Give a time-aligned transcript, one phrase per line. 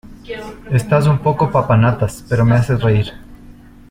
[0.71, 3.13] Estás un poco papanatas, pero me haces reír.